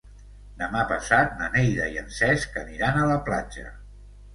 Demà 0.61 0.81
passat 0.93 1.37
na 1.43 1.51
Neida 1.57 1.93
i 1.99 2.03
en 2.05 2.11
Cesc 2.19 2.61
aniran 2.67 3.03
a 3.05 3.09
la 3.17 3.23
platja. 3.33 3.73